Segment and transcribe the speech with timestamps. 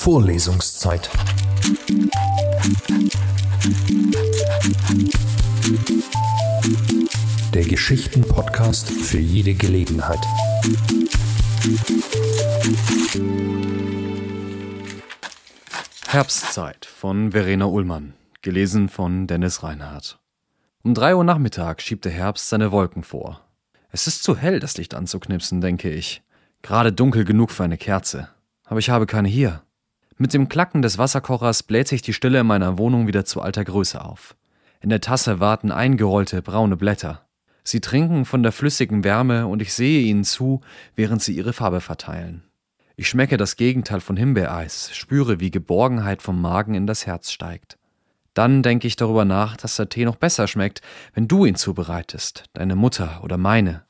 [0.00, 1.10] Vorlesungszeit.
[7.52, 10.20] Der Geschichten-Podcast für jede Gelegenheit.
[16.06, 20.18] Herbstzeit von Verena Ullmann, gelesen von Dennis Reinhardt.
[20.82, 23.42] Um drei Uhr Nachmittag schiebt der Herbst seine Wolken vor.
[23.90, 26.22] Es ist zu hell, das Licht anzuknipsen, denke ich.
[26.62, 28.30] Gerade dunkel genug für eine Kerze.
[28.64, 29.62] Aber ich habe keine hier.
[30.22, 33.64] Mit dem Klacken des Wasserkochers bläht sich die Stille in meiner Wohnung wieder zu alter
[33.64, 34.36] Größe auf.
[34.82, 37.26] In der Tasse warten eingerollte braune Blätter.
[37.64, 40.60] Sie trinken von der flüssigen Wärme und ich sehe ihnen zu,
[40.94, 42.42] während sie ihre Farbe verteilen.
[42.96, 47.78] Ich schmecke das Gegenteil von Himbeereis, spüre, wie Geborgenheit vom Magen in das Herz steigt.
[48.34, 50.82] Dann denke ich darüber nach, dass der Tee noch besser schmeckt,
[51.14, 53.84] wenn du ihn zubereitest, deine Mutter oder meine.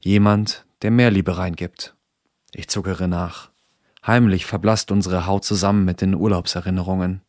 [0.00, 1.94] Jemand, der mehr Liebe reingibt.
[2.52, 3.49] Ich zuckere nach.
[4.06, 7.20] Heimlich verblasst unsere Haut zusammen mit den Urlaubserinnerungen.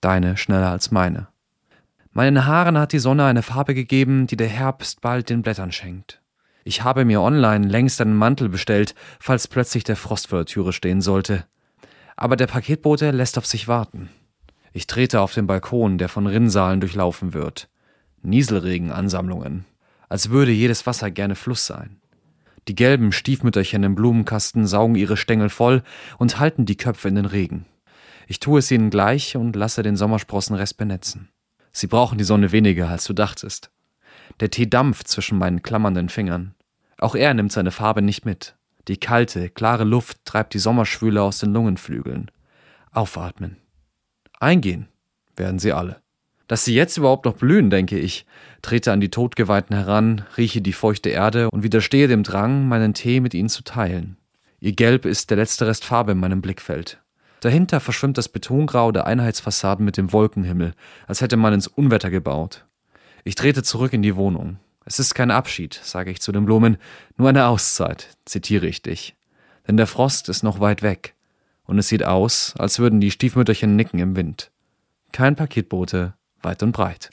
[0.00, 1.28] Deine schneller als meine.
[2.12, 6.20] Meinen Haaren hat die Sonne eine Farbe gegeben, die der Herbst bald den Blättern schenkt.
[6.62, 10.72] Ich habe mir online längst einen Mantel bestellt, falls plötzlich der Frost vor der Türe
[10.72, 11.44] stehen sollte.
[12.16, 14.08] Aber der Paketbote lässt auf sich warten.
[14.72, 17.68] Ich trete auf den Balkon, der von Rinnsalen durchlaufen wird.
[18.22, 19.66] Nieselregenansammlungen.
[20.08, 22.00] Als würde jedes Wasser gerne Fluss sein.
[22.68, 25.82] Die gelben Stiefmütterchen im Blumenkasten saugen ihre Stängel voll
[26.18, 27.66] und halten die Köpfe in den Regen.
[28.26, 31.28] Ich tue es ihnen gleich und lasse den Sommersprossenrest benetzen.
[31.72, 33.70] Sie brauchen die Sonne weniger, als du dachtest.
[34.40, 36.54] Der Tee dampft zwischen meinen klammernden Fingern.
[36.98, 38.56] Auch er nimmt seine Farbe nicht mit.
[38.88, 42.30] Die kalte, klare Luft treibt die Sommerschwüle aus den Lungenflügeln.
[42.92, 43.56] Aufatmen.
[44.40, 44.88] Eingehen
[45.36, 46.03] werden sie alle.
[46.46, 48.26] Dass sie jetzt überhaupt noch blühen, denke ich,
[48.60, 53.20] trete an die Todgeweihten heran, rieche die feuchte Erde und widerstehe dem Drang, meinen Tee
[53.20, 54.16] mit ihnen zu teilen.
[54.60, 57.00] Ihr Gelb ist der letzte Rest Farbe in meinem Blickfeld.
[57.40, 60.72] Dahinter verschwimmt das Betongrau der Einheitsfassaden mit dem Wolkenhimmel,
[61.06, 62.64] als hätte man ins Unwetter gebaut.
[63.24, 64.58] Ich trete zurück in die Wohnung.
[64.86, 66.76] Es ist kein Abschied, sage ich zu den Blumen,
[67.16, 69.14] nur eine Auszeit, zitiere ich dich.
[69.66, 71.14] Denn der Frost ist noch weit weg.
[71.64, 74.50] Und es sieht aus, als würden die Stiefmütterchen nicken im Wind.
[75.12, 77.10] Kein Paketbote, weit und breit.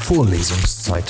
[0.00, 1.04] Vorlesungszeit.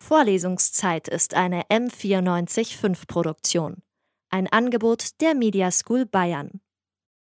[0.00, 3.82] Vorlesungszeit ist eine M945 Produktion.
[4.30, 6.60] Ein Angebot der Media School Bayern.